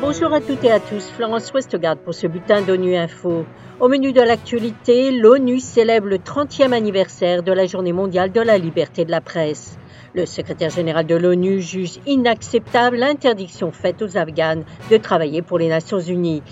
[0.00, 3.44] Bonjour à toutes et à tous, Florence Westgard pour ce bulletin d'ONU Info.
[3.80, 8.56] Au menu de l'actualité, l'ONU célèbre le 30e anniversaire de la Journée mondiale de la
[8.56, 9.78] liberté de la presse.
[10.14, 15.68] Le secrétaire général de l'ONU juge inacceptable l'interdiction faite aux Afghanes de travailler pour les
[15.68, 16.42] Nations Unies.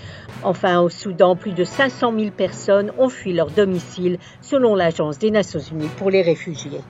[0.43, 5.31] Enfin, au Soudan, plus de 500 000 personnes ont fui leur domicile selon l'Agence des
[5.31, 6.81] Nations Unies pour les réfugiés.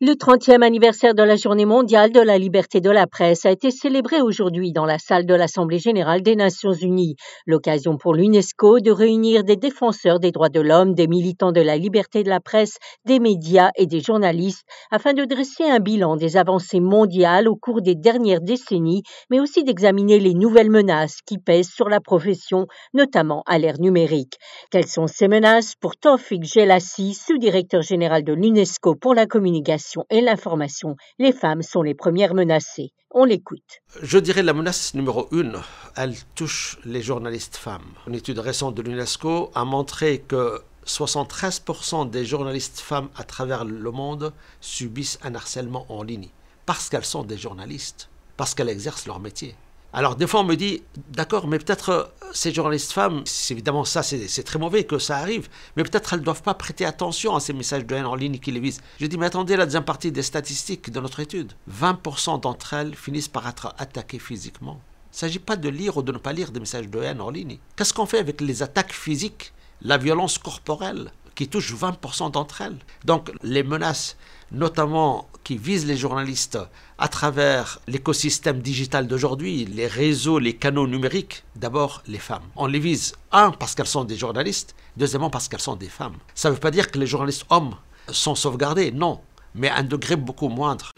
[0.00, 3.72] Le 30e anniversaire de la Journée mondiale de la liberté de la presse a été
[3.72, 7.16] célébré aujourd'hui dans la salle de l'Assemblée générale des Nations unies,
[7.46, 11.76] l'occasion pour l'UNESCO de réunir des défenseurs des droits de l'homme, des militants de la
[11.76, 12.76] liberté de la presse,
[13.06, 14.62] des médias et des journalistes
[14.92, 19.64] afin de dresser un bilan des avancées mondiales au cours des dernières décennies, mais aussi
[19.64, 24.34] d'examiner les nouvelles menaces qui pèsent sur la profession, notamment à l'ère numérique.
[24.70, 29.87] Quelles sont ces menaces pour Tofik Gelassi, sous-directeur général de l'UNESCO pour la communication?
[30.10, 30.96] Et l'information.
[31.18, 32.92] Les femmes sont les premières menacées.
[33.10, 33.80] On l'écoute.
[34.02, 35.60] Je dirais la menace numéro une,
[35.96, 37.94] elle touche les journalistes femmes.
[38.06, 43.90] Une étude récente de l'UNESCO a montré que 73% des journalistes femmes à travers le
[43.90, 46.28] monde subissent un harcèlement en ligne
[46.68, 49.54] parce qu'elles sont des journalistes, parce qu'elles exercent leur métier.
[49.92, 54.02] Alors des fois on me dit, d'accord, mais peut-être euh, ces journalistes femmes, évidemment ça
[54.02, 57.40] c'est très mauvais que ça arrive, mais peut-être elles ne doivent pas prêter attention à
[57.40, 58.82] ces messages de haine en ligne qui les visent.
[59.00, 61.54] Je dis, mais attendez la deuxième partie des statistiques de notre étude.
[61.72, 64.78] 20% d'entre elles finissent par être attaquées physiquement.
[65.06, 67.22] Il ne s'agit pas de lire ou de ne pas lire des messages de haine
[67.22, 67.58] en ligne.
[67.74, 71.12] Qu'est-ce qu'on fait avec les attaques physiques, la violence corporelle?
[71.38, 74.16] Qui touche 20% d'entre elles Donc les menaces
[74.50, 76.58] notamment qui visent les journalistes
[76.98, 82.42] à travers l'écosystème digital d'aujourd'hui, les réseaux, les canaux numériques, d'abord les femmes.
[82.56, 86.16] On les vise, un, parce qu'elles sont des journalistes, deuxièmement, parce qu'elles sont des femmes.
[86.34, 87.76] Ça ne veut pas dire que les journalistes hommes
[88.10, 89.20] sont sauvegardés, non,
[89.54, 90.90] mais à un degré beaucoup moindre.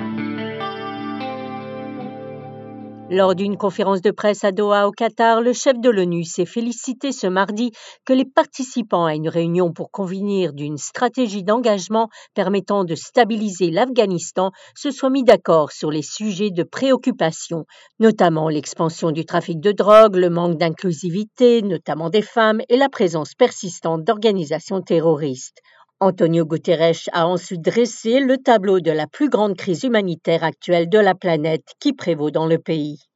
[3.12, 7.10] Lors d'une conférence de presse à Doha au Qatar, le chef de l'ONU s'est félicité
[7.10, 7.72] ce mardi
[8.04, 14.52] que les participants à une réunion pour convenir d'une stratégie d'engagement permettant de stabiliser l'Afghanistan
[14.76, 17.64] se soient mis d'accord sur les sujets de préoccupation,
[17.98, 23.34] notamment l'expansion du trafic de drogue, le manque d'inclusivité, notamment des femmes, et la présence
[23.34, 25.58] persistante d'organisations terroristes.
[26.02, 30.98] Antonio Guterres a ensuite dressé le tableau de la plus grande crise humanitaire actuelle de
[30.98, 33.09] la planète qui prévaut dans le pays.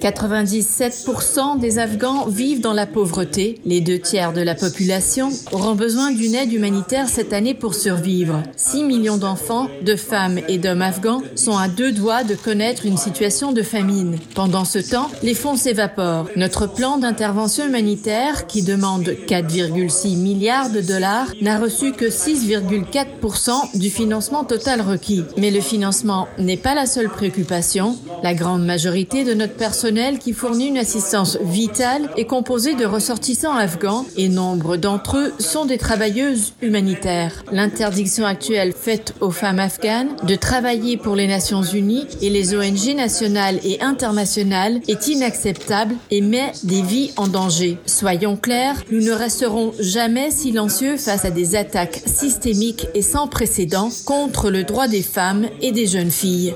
[0.00, 3.60] 97% des Afghans vivent dans la pauvreté.
[3.66, 8.42] Les deux tiers de la population auront besoin d'une aide humanitaire cette année pour survivre.
[8.56, 12.96] 6 millions d'enfants, de femmes et d'hommes afghans sont à deux doigts de connaître une
[12.96, 14.16] situation de famine.
[14.34, 16.28] Pendant ce temps, les fonds s'évaporent.
[16.34, 23.90] Notre plan d'intervention humanitaire, qui demande 4,6 milliards de dollars, n'a reçu que 6,4% du
[23.90, 25.24] financement total requis.
[25.36, 27.98] Mais le financement n'est pas la seule préoccupation.
[28.22, 33.56] La grande majorité de notre personnel qui fournit une assistance vitale est composée de ressortissants
[33.56, 37.44] afghans et nombre d'entre eux sont des travailleuses humanitaires.
[37.50, 42.94] L'interdiction actuelle faite aux femmes afghanes de travailler pour les Nations Unies et les ONG
[42.94, 47.78] nationales et internationales est inacceptable et met des vies en danger.
[47.86, 53.90] Soyons clairs, nous ne resterons jamais silencieux face à des attaques systémiques et sans précédent
[54.06, 56.54] contre le droit des femmes et des jeunes filles.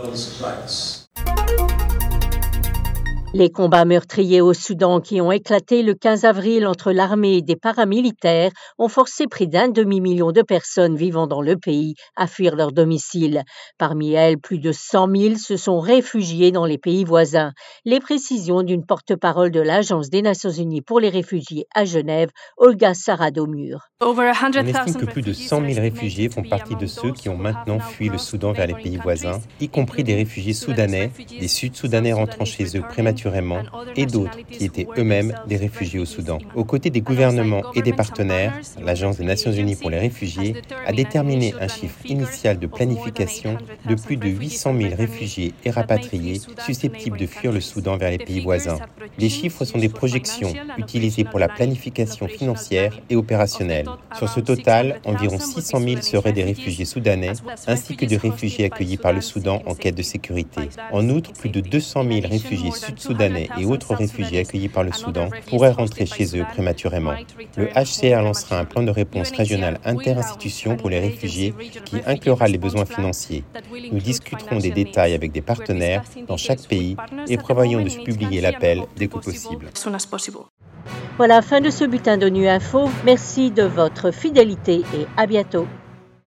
[3.38, 7.54] Les combats meurtriers au Soudan qui ont éclaté le 15 avril entre l'armée et des
[7.54, 12.72] paramilitaires ont forcé près d'un demi-million de personnes vivant dans le pays à fuir leur
[12.72, 13.42] domicile.
[13.76, 17.52] Parmi elles, plus de 100 000 se sont réfugiés dans les pays voisins.
[17.84, 22.94] Les précisions d'une porte-parole de l'Agence des Nations Unies pour les réfugiés à Genève, Olga
[22.94, 23.80] Saradomur.
[24.00, 27.80] On estime que plus de 100 000 réfugiés font partie de ceux qui ont maintenant
[27.80, 32.46] fui le Soudan vers les pays voisins, y compris des réfugiés soudanais, des Sud-Soudanais rentrant
[32.46, 33.25] chez eux prématurément
[33.96, 36.38] et d'autres qui étaient eux-mêmes des réfugiés au Soudan.
[36.54, 40.54] Aux côtés des gouvernements et des partenaires, l'Agence des Nations Unies pour les réfugiés
[40.86, 43.56] a déterminé un chiffre initial de planification
[43.88, 48.18] de plus de 800 000 réfugiés et rapatriés susceptibles de fuir le Soudan vers les
[48.18, 48.78] pays voisins.
[49.18, 53.86] Les chiffres sont des projections utilisées pour la planification financière et opérationnelle.
[54.16, 57.32] Sur ce total, environ 600 000 seraient des réfugiés soudanais
[57.66, 60.68] ainsi que des réfugiés accueillis par le Soudan en quête de sécurité.
[60.92, 65.28] En outre, plus de 200 000 réfugiés sud-soudanais et autres réfugiés accueillis par le Soudan
[65.48, 67.14] pourraient rentrer chez eux prématurément.
[67.56, 71.54] Le HCR lancera un plan de réponse régional inter-institutions pour les réfugiés
[71.84, 73.44] qui inclura les besoins financiers.
[73.92, 76.96] Nous discuterons des détails avec des partenaires dans chaque pays
[77.28, 79.66] et prévoyons de publier l'appel dès que possible.
[81.16, 82.90] Voilà, fin de ce bulletin d'ONU Info.
[83.04, 85.66] Merci de votre fidélité et à bientôt.